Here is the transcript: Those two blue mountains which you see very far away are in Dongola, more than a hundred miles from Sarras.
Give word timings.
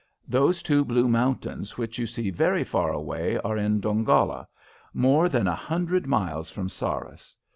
Those 0.27 0.63
two 0.63 0.83
blue 0.83 1.07
mountains 1.07 1.77
which 1.77 1.99
you 1.99 2.07
see 2.07 2.31
very 2.31 2.63
far 2.63 2.91
away 2.91 3.37
are 3.41 3.55
in 3.55 3.79
Dongola, 3.79 4.47
more 4.95 5.29
than 5.29 5.47
a 5.47 5.53
hundred 5.53 6.07
miles 6.07 6.49
from 6.49 6.69
Sarras. 6.69 7.35